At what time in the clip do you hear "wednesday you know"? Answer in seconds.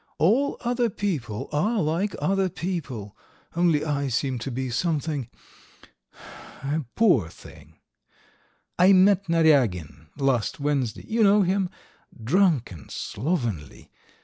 10.59-11.43